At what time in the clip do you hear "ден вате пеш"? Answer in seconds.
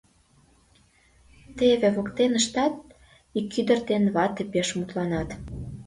3.89-4.67